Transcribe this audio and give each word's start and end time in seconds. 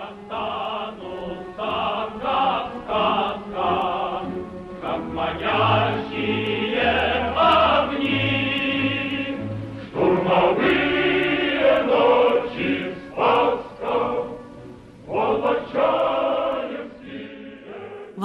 Cantare. 0.00 0.59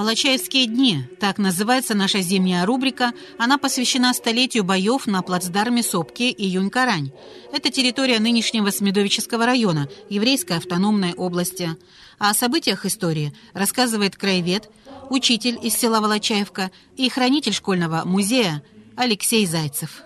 «Волочаевские 0.06 0.66
дни»– 0.66 1.02
так 1.18 1.36
называется 1.36 1.96
наша 1.96 2.20
зимняя 2.20 2.64
рубрика. 2.64 3.12
Она 3.38 3.58
посвящена 3.58 4.14
столетию 4.14 4.62
боев 4.62 5.08
на 5.08 5.20
плацдарме 5.20 5.82
Сопки 5.82 6.32
июнь-Карань. 6.32 7.10
Это 7.52 7.72
территория 7.72 8.20
нынешнего 8.20 8.70
Смедовического 8.70 9.44
района, 9.46 9.88
еврейской 10.08 10.58
автономной 10.58 11.12
области. 11.14 11.76
О 12.20 12.32
событиях 12.34 12.86
истории 12.86 13.34
рассказывает 13.52 14.14
краевед, 14.14 14.70
учитель 15.10 15.58
из 15.60 15.74
села 15.74 15.98
Волочаевка 16.00 16.70
и 16.96 17.08
хранитель 17.08 17.52
школьного 17.52 18.02
музея 18.04 18.62
Алексей 18.94 19.44
Зайцев. 19.44 20.05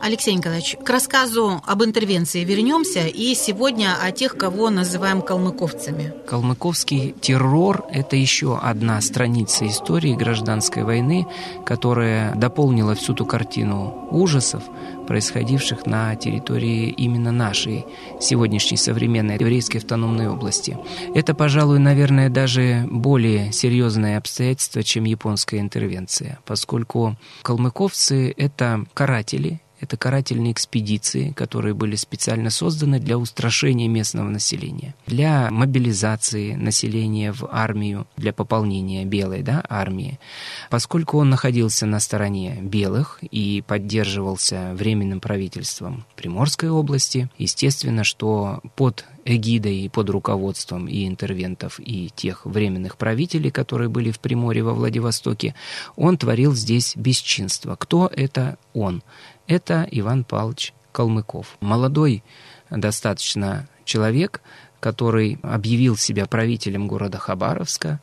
Алексей 0.00 0.34
Николаевич, 0.34 0.76
к 0.84 0.88
рассказу 0.88 1.60
об 1.66 1.82
интервенции 1.82 2.44
вернемся 2.44 3.06
и 3.06 3.34
сегодня 3.34 3.96
о 4.00 4.12
тех, 4.12 4.36
кого 4.36 4.70
называем 4.70 5.22
калмыковцами. 5.22 6.12
Калмыковский 6.26 7.14
террор– 7.20 7.84
это 7.90 8.16
еще 8.16 8.58
одна 8.58 9.00
страница 9.00 9.66
истории 9.66 10.14
гражданской 10.14 10.84
войны, 10.84 11.26
которая 11.64 12.34
дополнила 12.34 12.94
всю 12.94 13.14
ту 13.14 13.26
картину 13.26 14.08
ужасов, 14.10 14.62
происходивших 15.06 15.86
на 15.86 16.14
территории 16.16 16.90
именно 16.90 17.32
нашей 17.32 17.86
сегодняшней 18.20 18.76
современной 18.76 19.34
еврейской 19.38 19.78
автономной 19.78 20.28
области. 20.28 20.78
Это, 21.14 21.34
пожалуй, 21.34 21.78
наверное, 21.78 22.28
даже 22.28 22.86
более 22.90 23.52
серьезное 23.52 24.18
обстоятельство, 24.18 24.82
чем 24.82 25.04
японская 25.04 25.60
интервенция, 25.60 26.38
поскольку 26.44 27.16
калмыковцы– 27.42 28.32
это 28.36 28.84
каратели, 28.94 29.60
это 29.80 29.96
карательные 29.96 30.52
экспедиции, 30.52 31.32
которые 31.32 31.74
были 31.74 31.96
специально 31.96 32.50
созданы 32.50 32.98
для 32.98 33.18
устрашения 33.18 33.88
местного 33.88 34.28
населения, 34.28 34.94
для 35.06 35.50
мобилизации 35.50 36.54
населения 36.54 37.32
в 37.32 37.48
армию, 37.50 38.06
для 38.16 38.32
пополнения 38.32 39.04
белой 39.04 39.42
да, 39.42 39.64
армии. 39.68 40.18
Поскольку 40.70 41.18
он 41.18 41.30
находился 41.30 41.86
на 41.86 42.00
стороне 42.00 42.58
белых 42.60 43.18
и 43.22 43.62
поддерживался 43.66 44.72
временным 44.74 45.20
правительством 45.20 46.04
Приморской 46.16 46.70
области, 46.70 47.28
естественно, 47.38 48.04
что 48.04 48.60
под 48.76 49.04
эгидой 49.26 49.80
и 49.80 49.88
под 49.88 50.08
руководством 50.08 50.88
и 50.88 51.06
интервентов, 51.06 51.78
и 51.78 52.10
тех 52.14 52.46
временных 52.46 52.96
правителей, 52.96 53.50
которые 53.50 53.88
были 53.88 54.10
в 54.10 54.20
Приморье 54.20 54.62
во 54.62 54.72
Владивостоке, 54.72 55.54
он 55.96 56.16
творил 56.16 56.54
здесь 56.54 56.94
бесчинство. 56.96 57.76
Кто 57.76 58.10
это 58.14 58.56
он? 58.72 59.02
это 59.46 59.86
Иван 59.90 60.24
Павлович 60.24 60.74
Калмыков. 60.92 61.56
Молодой 61.60 62.22
достаточно 62.70 63.68
человек, 63.84 64.42
который 64.80 65.38
объявил 65.42 65.96
себя 65.96 66.26
правителем 66.26 66.88
города 66.88 67.18
Хабаровска, 67.18 68.00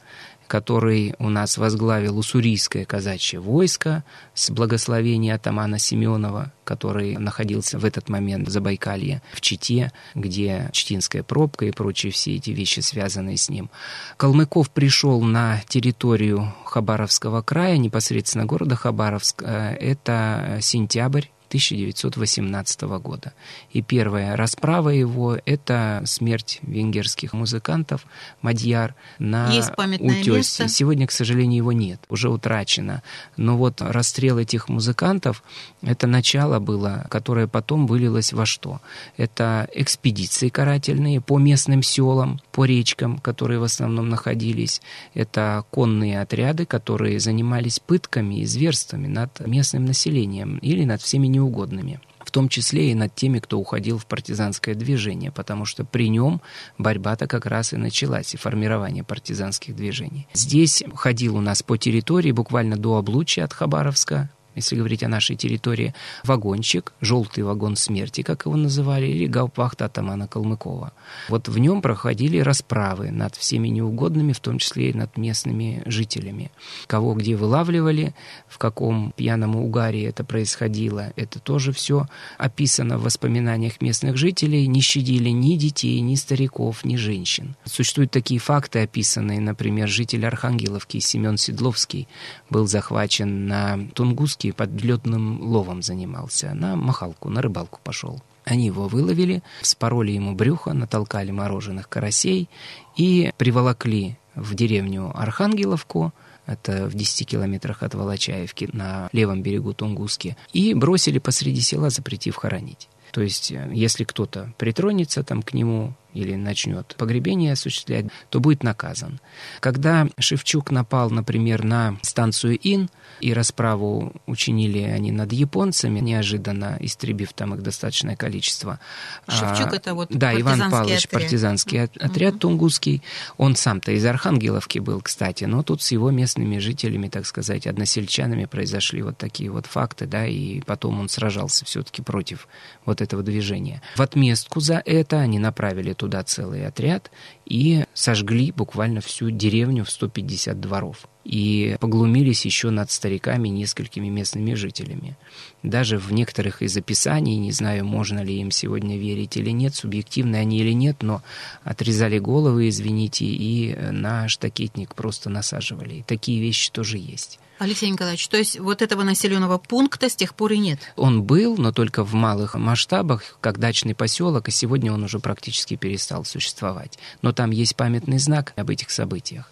который 0.53 1.15
у 1.17 1.29
нас 1.29 1.57
возглавил 1.57 2.19
уссурийское 2.19 2.85
казачье 2.85 3.39
войско 3.39 4.03
с 4.35 4.51
благословения 4.51 5.33
атамана 5.33 5.79
Семенова, 5.79 6.53
который 6.63 7.17
находился 7.17 7.79
в 7.79 7.85
этот 7.85 8.07
момент 8.07 8.47
в 8.47 8.51
Забайкалье, 8.51 9.23
в 9.33 9.41
Чите, 9.41 9.91
где 10.13 10.69
Чтинская 10.71 11.23
пробка 11.23 11.65
и 11.65 11.71
прочие 11.71 12.11
все 12.11 12.35
эти 12.35 12.51
вещи, 12.51 12.81
связанные 12.81 13.37
с 13.37 13.49
ним. 13.49 13.71
Калмыков 14.17 14.69
пришел 14.69 15.23
на 15.23 15.59
территорию 15.67 16.53
Хабаровского 16.65 17.41
края, 17.41 17.77
непосредственно 17.77 18.45
города 18.45 18.75
Хабаровск. 18.75 19.41
Э, 19.41 19.75
это 19.79 20.59
сентябрь 20.61 21.25
1918 21.53 22.81
года. 22.97 23.33
И 23.71 23.83
первая 23.83 24.35
расправа 24.35 24.89
его— 24.89 25.37
это 25.45 26.01
смерть 26.05 26.57
венгерских 26.63 27.33
музыкантов 27.33 28.07
Мадьяр 28.41 28.95
на 29.19 29.51
Есть 29.51 29.75
памятное 29.75 30.21
утесе. 30.21 30.31
Место. 30.31 30.67
Сегодня, 30.67 31.05
к 31.05 31.11
сожалению, 31.11 31.57
его 31.57 31.71
нет, 31.71 31.99
уже 32.09 32.29
утрачено. 32.29 33.03
Но 33.37 33.55
вот 33.55 33.81
расстрел 33.81 34.39
этих 34.39 34.67
музыкантов— 34.67 35.43
это 35.83 36.07
начало 36.07 36.59
было, 36.59 37.05
которое 37.11 37.45
потом 37.45 37.85
вылилось 37.85 38.33
во 38.33 38.47
что? 38.47 38.81
Это 39.15 39.69
экспедиции 39.75 40.49
карательные 40.49 41.21
по 41.21 41.37
местным 41.37 41.83
селам, 41.83 42.41
по 42.51 42.65
речкам, 42.65 43.19
которые 43.19 43.59
в 43.59 43.63
основном 43.63 44.09
находились. 44.09 44.81
Это 45.13 45.63
конные 45.69 46.19
отряды, 46.19 46.65
которые 46.65 47.19
занимались 47.19 47.79
пытками 47.79 48.39
и 48.39 48.45
зверствами 48.45 49.05
над 49.05 49.45
местным 49.45 49.85
населением 49.85 50.57
или 50.57 50.83
над 50.83 50.99
всеми 51.01 51.27
неугодными 51.27 51.42
угодными 51.43 51.99
в 52.23 52.31
том 52.31 52.49
числе 52.49 52.91
и 52.91 52.95
над 52.95 53.13
теми, 53.13 53.39
кто 53.39 53.59
уходил 53.59 53.97
в 53.97 54.05
партизанское 54.05 54.75
движение, 54.75 55.31
потому 55.31 55.65
что 55.65 55.83
при 55.83 56.09
нем 56.09 56.41
борьба-то 56.77 57.27
как 57.27 57.45
раз 57.45 57.73
и 57.73 57.77
началась, 57.77 58.33
и 58.33 58.37
формирование 58.37 59.03
партизанских 59.03 59.75
движений. 59.75 60.27
Здесь 60.33 60.83
ходил 60.95 61.35
у 61.35 61.41
нас 61.41 61.61
по 61.61 61.77
территории 61.77 62.31
буквально 62.31 62.77
до 62.77 62.97
облучья 62.97 63.43
от 63.43 63.53
Хабаровска, 63.53 64.29
если 64.55 64.75
говорить 64.75 65.03
о 65.03 65.07
нашей 65.07 65.35
территории, 65.35 65.93
вагончик, 66.23 66.93
желтый 67.01 67.43
вагон 67.43 67.75
смерти, 67.75 68.21
как 68.21 68.45
его 68.45 68.55
называли, 68.55 69.07
или 69.07 69.25
гауптвахт 69.25 69.81
атамана 69.81 70.27
Калмыкова. 70.27 70.93
Вот 71.29 71.47
в 71.47 71.57
нем 71.57 71.81
проходили 71.81 72.39
расправы 72.39 73.11
над 73.11 73.35
всеми 73.35 73.69
неугодными, 73.69 74.33
в 74.33 74.39
том 74.39 74.57
числе 74.57 74.89
и 74.89 74.93
над 74.93 75.17
местными 75.17 75.81
жителями. 75.85 76.51
Кого 76.87 77.13
где 77.13 77.35
вылавливали, 77.35 78.13
в 78.47 78.57
каком 78.57 79.13
пьяном 79.15 79.55
угаре 79.55 80.05
это 80.05 80.23
происходило, 80.23 81.13
это 81.15 81.39
тоже 81.39 81.71
все 81.71 82.07
описано 82.37 82.97
в 82.97 83.03
воспоминаниях 83.03 83.81
местных 83.81 84.17
жителей. 84.17 84.67
Не 84.67 84.81
щадили 84.81 85.29
ни 85.29 85.55
детей, 85.55 85.99
ни 86.01 86.15
стариков, 86.15 86.85
ни 86.85 86.95
женщин. 86.95 87.55
Существуют 87.65 88.11
такие 88.11 88.39
факты, 88.39 88.79
описанные, 88.79 89.39
например, 89.39 89.87
житель 89.87 90.25
Архангеловки 90.25 90.99
Семен 90.99 91.37
Седловский 91.37 92.07
был 92.49 92.67
захвачен 92.67 93.47
на 93.47 93.79
Тунгуске 93.93 94.42
рыбалки, 94.43 94.51
подлетным 94.51 95.41
ловом 95.41 95.81
занимался. 95.81 96.53
На 96.53 96.75
махалку, 96.75 97.29
на 97.29 97.41
рыбалку 97.41 97.79
пошел. 97.83 98.21
Они 98.45 98.65
его 98.65 98.87
выловили, 98.87 99.41
вспороли 99.61 100.11
ему 100.11 100.35
брюхо, 100.35 100.73
натолкали 100.73 101.31
мороженых 101.31 101.87
карасей 101.87 102.49
и 102.97 103.31
приволокли 103.37 104.17
в 104.35 104.55
деревню 104.55 105.11
Архангеловку, 105.15 106.11
это 106.45 106.87
в 106.89 106.93
10 106.93 107.25
километрах 107.25 107.83
от 107.83 107.95
Волочаевки 107.95 108.69
на 108.73 109.07
левом 109.13 109.41
берегу 109.41 109.73
Тунгуски, 109.73 110.35
и 110.51 110.73
бросили 110.73 111.19
посреди 111.19 111.61
села, 111.61 111.89
запретив 111.89 112.35
хоронить. 112.35 112.89
То 113.13 113.21
есть, 113.21 113.51
э, 113.51 113.69
если 113.73 114.03
кто-то 114.03 114.51
притронется 114.57 115.23
там 115.23 115.41
к 115.41 115.53
нему, 115.53 115.93
или 116.13 116.35
начнет 116.35 116.95
погребение 116.97 117.53
осуществлять, 117.53 118.05
то 118.29 118.39
будет 118.39 118.63
наказан. 118.63 119.19
Когда 119.59 120.07
Шевчук 120.19 120.71
напал, 120.71 121.09
например, 121.09 121.63
на 121.63 121.97
станцию 122.01 122.57
Ин, 122.61 122.89
и 123.19 123.33
расправу 123.33 124.13
учинили 124.25 124.79
они 124.79 125.11
над 125.11 125.31
японцами, 125.31 125.99
неожиданно 125.99 126.77
истребив 126.79 127.33
там 127.33 127.53
их 127.55 127.61
достаточное 127.61 128.15
количество. 128.15 128.79
Шевчук 129.27 129.73
а, 129.73 129.75
это 129.75 129.93
вот 129.93 130.09
Да, 130.09 130.33
Иван 130.39 130.69
Павлович, 130.69 131.05
отряд. 131.05 131.21
партизанский 131.21 131.83
отряд 131.83 132.33
угу. 132.33 132.39
тунгусский. 132.39 133.01
Он 133.37 133.55
сам-то 133.55 133.91
из 133.91 134.05
Архангеловки 134.05 134.79
был, 134.79 135.01
кстати, 135.01 135.45
но 135.45 135.63
тут 135.63 135.81
с 135.81 135.91
его 135.91 136.11
местными 136.11 136.57
жителями, 136.57 137.07
так 137.07 137.25
сказать, 137.25 137.65
односельчанами 137.65 138.45
произошли 138.45 139.01
вот 139.01 139.17
такие 139.17 139.49
вот 139.49 139.67
факты, 139.67 140.05
да, 140.05 140.25
и 140.25 140.61
потом 140.61 140.99
он 140.99 141.07
сражался 141.07 141.65
все-таки 141.65 142.01
против 142.01 142.47
вот 142.85 143.01
этого 143.01 143.23
движения. 143.23 143.81
В 143.95 144.01
отместку 144.01 144.59
за 144.59 144.81
это 144.85 145.19
они 145.19 145.39
направили 145.39 145.93
туда 146.03 146.21
целый 146.23 146.67
отряд 146.67 147.11
и 147.45 147.85
сожгли 147.93 148.51
буквально 148.51 148.99
всю 148.99 149.29
деревню 149.31 149.85
в 149.85 149.89
150 149.89 150.59
дворов. 150.59 151.07
И 151.23 151.77
поглумились 151.79 152.45
еще 152.45 152.69
над 152.69 152.91
стариками 152.91 153.47
несколькими 153.47 154.09
местными 154.09 154.55
жителями. 154.55 155.15
Даже 155.61 155.97
в 155.97 156.11
некоторых 156.11 156.61
из 156.61 156.75
описаний, 156.75 157.37
не 157.37 157.51
знаю, 157.51 157.85
можно 157.85 158.21
ли 158.23 158.39
им 158.39 158.51
сегодня 158.51 158.97
верить 158.97 159.37
или 159.37 159.51
нет, 159.51 159.73
субъективны 159.73 160.35
они 160.35 160.59
или 160.59 160.73
нет, 160.73 161.01
но 161.01 161.23
отрезали 161.63 162.19
головы, 162.19 162.67
извините, 162.67 163.25
и 163.25 163.73
на 163.75 164.27
штакетник 164.27 164.95
просто 164.95 165.29
насаживали. 165.29 165.95
И 165.95 166.03
такие 166.03 166.41
вещи 166.41 166.71
тоже 166.71 166.97
есть. 166.97 167.39
Алексей 167.59 167.89
Николаевич, 167.89 168.27
то 168.27 168.35
есть 168.35 168.59
вот 168.59 168.81
этого 168.81 169.03
населенного 169.03 169.57
пункта 169.57 170.09
с 170.09 170.15
тех 170.15 170.35
пор 170.35 170.53
и 170.53 170.57
нет? 170.57 170.79
Он 170.97 171.23
был, 171.23 171.55
но 171.55 171.71
только 171.71 172.03
в 172.03 172.13
малых 172.13 172.55
масштабах, 172.55 173.37
как 173.39 173.59
дачный 173.59 173.95
поселок, 173.95 174.49
и 174.49 174.51
сегодня 174.51 174.91
он 174.91 175.03
уже 175.03 175.19
практически 175.19 175.75
перестал 175.75 176.25
существовать. 176.25 176.99
Но 177.21 177.31
там 177.31 177.51
есть 177.51 177.77
памятный 177.77 178.17
знак 178.17 178.51
об 178.57 178.69
этих 178.69 178.89
событиях. 178.89 179.49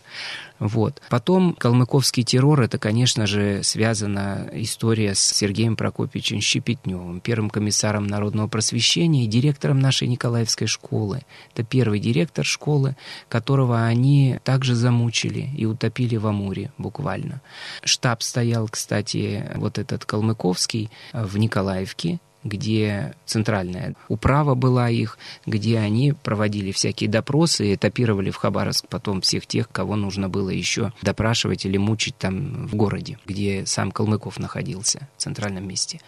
Вот. 0.60 1.02
Потом 1.10 1.56
калмыковский 1.56 2.24
террор, 2.24 2.62
это, 2.62 2.78
конечно 2.78 3.25
же, 3.25 3.63
связана 3.63 4.48
история 4.54 5.16
с 5.16 5.19
Сергеем 5.19 5.75
Прокопьевичем 5.75 6.40
Щепетневым, 6.40 7.19
первым 7.19 7.50
комиссаром 7.50 8.06
народного 8.06 8.48
просвещения 8.48 9.25
и 9.25 9.28
директором 9.28 9.80
нашей 9.80 10.08
Николаевской 10.08 10.68
школы. 10.68 11.24
Это 11.54 11.63
первый 11.63 12.00
директор 12.00 12.46
школы, 12.46 12.96
которого 13.28 13.86
они 13.86 14.40
также 14.44 14.75
замучили 14.75 15.50
и 15.58 15.66
утопили 15.66 16.18
в 16.18 16.28
Амуре 16.28 16.72
буквально. 16.78 17.42
Штаб 17.84 18.22
стоял, 18.22 18.68
кстати, 18.68 19.52
вот 19.56 19.80
этот 19.80 20.06
калмыковский 20.06 20.92
в 21.12 21.40
Николаевке, 21.40 22.19
где 22.44 23.14
центральная 23.26 23.96
управа 24.08 24.56
была 24.56 24.90
их, 24.90 25.18
где 25.46 25.80
они 25.80 26.14
проводили 26.14 26.72
всякие 26.72 27.10
допросы 27.10 27.68
и 27.68 27.76
этапировали 27.76 28.32
в 28.32 28.38
Хабаровск 28.38 28.88
потом 28.88 29.22
всех 29.22 29.46
тех, 29.46 29.70
кого 29.70 29.96
нужно 29.96 30.30
было 30.30 30.50
еще 30.50 30.92
допрашивать 31.02 31.66
или 31.66 31.78
мучить 31.78 32.18
там 32.18 32.68
в 32.68 32.76
городе, 32.76 33.20
где 33.26 33.66
сам 33.66 33.92
Калмыков 33.92 34.40
находился, 34.40 35.08
в 35.18 35.22
центральном 35.22 35.68
месте. 35.68 36.00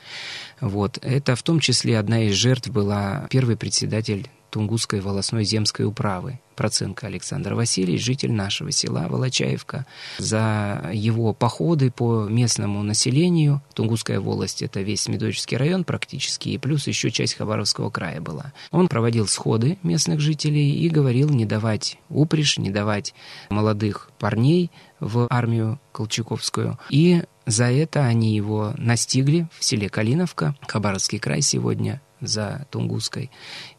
Вот. 0.60 0.98
Это 1.02 1.36
в 1.36 1.44
том 1.44 1.60
числе 1.60 2.00
одна 2.00 2.24
из 2.24 2.34
жертв 2.34 2.70
была 2.70 3.28
первый 3.30 3.58
председатель 3.58 4.30
Тунгусской 4.54 5.00
волосной 5.00 5.46
земской 5.46 5.84
управы 5.84 6.40
Проценко 6.56 7.08
Александр 7.08 7.56
Васильевич, 7.56 8.06
житель 8.06 8.32
нашего 8.32 8.72
села 8.72 9.08
Волочаевка. 9.10 9.88
За 10.20 10.92
его 10.94 11.34
походы 11.34 11.90
по 11.90 12.26
местному 12.26 12.84
населению, 12.84 13.64
Тунгусская 13.74 14.20
волость– 14.20 14.62
это 14.62 14.82
весь 14.82 15.08
Медовический 15.08 15.58
район 15.58 15.84
практически, 15.84 16.50
и 16.50 16.60
плюс 16.60 16.86
еще 16.86 17.10
часть 17.10 17.34
Хабаровского 17.34 17.90
края 17.90 18.22
была. 18.22 18.54
Он 18.70 18.88
проводил 18.88 19.26
сходы 19.26 19.80
местных 19.82 20.20
жителей 20.20 20.76
и 20.76 20.88
говорил 20.88 21.30
не 21.30 21.48
давать 21.48 21.98
упряжь, 22.10 22.60
не 22.60 22.70
давать 22.70 23.16
молодых 23.50 24.12
парней 24.20 24.70
в 25.00 25.26
армию 25.32 25.80
Колчаковскую. 25.92 26.78
И 26.92 27.24
за 27.48 27.72
это 27.72 28.06
они 28.06 28.36
его 28.36 28.76
настигли 28.78 29.48
в 29.58 29.64
селе 29.64 29.90
Калиновка, 29.90 30.56
Хабаровский 30.68 31.18
край 31.18 31.42
сегодня, 31.42 32.02
за 32.24 32.66
Тунгуской, 32.72 33.30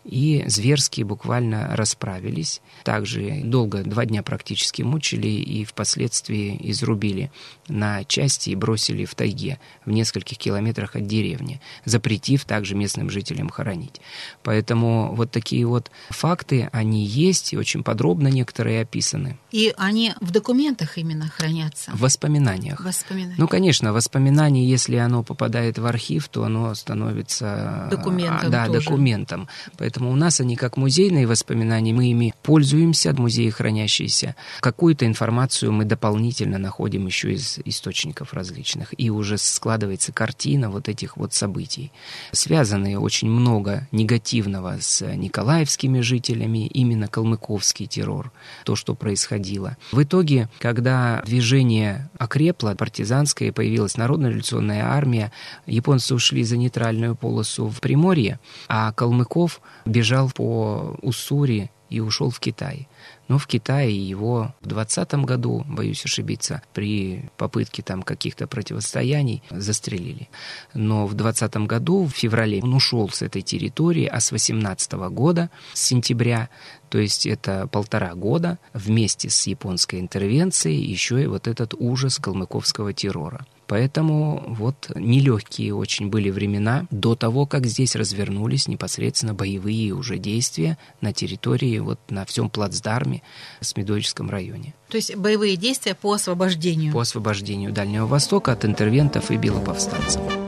и 0.04 0.44
зверски 0.46 1.02
буквально 1.02 1.74
расправились. 1.76 2.60
Также 2.84 3.40
долго, 3.42 3.82
два 3.82 4.04
дня 4.04 4.22
практически 4.22 4.82
мучили 4.82 5.28
и 5.28 5.64
впоследствии 5.64 6.58
изрубили 6.70 7.30
на 7.68 8.04
части 8.04 8.50
и 8.50 8.54
бросили 8.54 9.04
в 9.04 9.14
тайге 9.14 9.58
в 9.84 9.90
нескольких 9.90 10.38
километрах 10.38 10.96
от 10.96 11.06
деревни, 11.06 11.60
запретив 11.84 12.44
также 12.44 12.74
местным 12.74 13.10
жителям 13.10 13.48
хоронить. 13.48 14.00
Поэтому 14.42 15.14
вот 15.14 15.30
такие 15.30 15.66
вот 15.66 15.90
факты, 16.10 16.68
они 16.72 17.04
есть, 17.06 17.52
и 17.52 17.56
очень 17.56 17.82
подробно 17.82 18.28
некоторые 18.28 18.82
описаны. 18.82 19.38
И 19.50 19.72
они 19.76 20.12
в 20.20 20.30
документах 20.30 20.98
именно 20.98 21.28
хранятся? 21.28 21.92
В 21.92 22.00
воспоминаниях. 22.00 22.84
Воспоминаниях. 22.84 23.38
Ну, 23.38 23.48
конечно, 23.48 23.92
воспоминание, 23.92 24.68
если 24.68 24.96
оно 24.96 25.22
попадает 25.22 25.78
в 25.78 25.86
архив, 25.86 26.28
то 26.28 26.44
оно 26.44 26.74
становится... 26.74 27.88
Документом 27.90 28.33
Да, 28.42 28.66
тоже. 28.66 28.80
документом. 28.80 29.48
Поэтому 29.76 30.10
у 30.10 30.16
нас 30.16 30.40
они 30.40 30.56
как 30.56 30.76
музейные 30.76 31.26
воспоминания, 31.26 31.92
мы 31.92 32.10
ими 32.10 32.34
пользуемся, 32.42 33.12
музеи 33.12 33.50
хранящиеся. 33.50 34.34
Какую-то 34.60 35.06
информацию 35.06 35.72
мы 35.72 35.84
дополнительно 35.84 36.58
находим 36.58 37.06
еще 37.06 37.32
из 37.32 37.58
источников 37.64 38.34
различных. 38.34 38.94
И 38.96 39.10
уже 39.10 39.38
складывается 39.38 40.12
картина 40.12 40.70
вот 40.70 40.88
этих 40.88 41.16
вот 41.16 41.34
событий. 41.34 41.92
Связаны 42.32 42.98
очень 42.98 43.30
много 43.30 43.88
негативного 43.92 44.78
с 44.80 45.04
николаевскими 45.06 46.00
жителями, 46.00 46.66
именно 46.66 47.08
калмыковский 47.08 47.86
террор, 47.86 48.32
то, 48.64 48.76
что 48.76 48.94
происходило. 48.94 49.76
В 49.92 50.02
итоге, 50.02 50.48
когда 50.58 51.22
движение 51.26 52.10
окрепло, 52.18 52.74
партизанское, 52.74 53.52
появилась 53.52 53.96
народная 53.96 54.30
революционная 54.30 54.84
армия, 54.84 55.32
японцы 55.66 56.14
ушли 56.14 56.44
за 56.44 56.56
нейтральную 56.56 57.14
полосу 57.14 57.68
в 57.68 57.80
Приморье, 58.14 58.38
а 58.68 58.92
Калмыков 58.92 59.60
бежал 59.84 60.30
по 60.30 60.96
Уссури 61.02 61.70
и 61.90 62.00
ушел 62.00 62.30
в 62.30 62.38
Китай. 62.38 62.88
Но 63.28 63.38
в 63.38 63.46
Китае 63.46 63.96
его 63.96 64.54
в 64.60 64.66
20 64.68 65.14
году, 65.24 65.64
боюсь 65.66 66.04
ошибиться, 66.04 66.62
при 66.72 67.30
попытке 67.36 67.82
там 67.82 68.02
каких-то 68.02 68.46
противостояний 68.46 69.42
застрелили. 69.50 70.28
Но 70.74 71.06
в 71.06 71.14
20 71.14 71.56
году, 71.66 72.04
в 72.04 72.10
феврале, 72.10 72.60
он 72.62 72.74
ушел 72.74 73.08
с 73.10 73.22
этой 73.22 73.42
территории, 73.42 74.06
а 74.06 74.20
с 74.20 74.30
18 74.30 74.92
года, 75.10 75.50
с 75.72 75.80
сентября, 75.80 76.48
то 76.90 76.98
есть 76.98 77.26
это 77.26 77.66
полтора 77.66 78.14
года, 78.14 78.58
вместе 78.72 79.28
с 79.28 79.46
японской 79.46 80.00
интервенцией 80.00 80.84
еще 80.84 81.22
и 81.22 81.26
вот 81.26 81.48
этот 81.48 81.74
ужас 81.76 82.18
калмыковского 82.18 82.92
террора. 82.92 83.44
Поэтому 83.66 84.44
вот 84.46 84.90
нелегкие 84.94 85.74
очень 85.74 86.08
были 86.08 86.30
времена 86.30 86.86
до 86.90 87.14
того, 87.14 87.46
как 87.46 87.66
здесь 87.66 87.96
развернулись 87.96 88.68
непосредственно 88.68 89.34
боевые 89.34 89.92
уже 89.92 90.18
действия 90.18 90.78
на 91.00 91.12
территории, 91.12 91.78
вот 91.78 91.98
на 92.10 92.24
всем 92.24 92.50
плацдарме 92.50 93.22
в 93.60 93.66
Смедовическом 93.66 94.30
районе. 94.30 94.74
То 94.88 94.96
есть 94.96 95.16
боевые 95.16 95.56
действия 95.56 95.94
по 95.94 96.12
освобождению? 96.12 96.92
По 96.92 97.00
освобождению 97.00 97.72
Дальнего 97.72 98.06
Востока 98.06 98.52
от 98.52 98.64
интервентов 98.64 99.30
и 99.30 99.36
белоповстанцев. 99.36 100.43